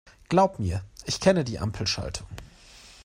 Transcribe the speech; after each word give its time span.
Glaub 0.29 0.57
mir, 0.57 0.83
ich 1.05 1.19
kenne 1.19 1.43
die 1.43 1.59
Ampelschaltung. 1.59 2.25